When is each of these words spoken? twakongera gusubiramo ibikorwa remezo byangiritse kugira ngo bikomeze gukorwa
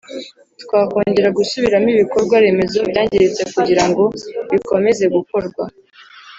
twakongera 0.63 1.29
gusubiramo 1.37 1.87
ibikorwa 1.95 2.35
remezo 2.45 2.79
byangiritse 2.89 3.41
kugira 3.53 3.83
ngo 3.89 4.03
bikomeze 4.51 5.03
gukorwa 5.15 5.63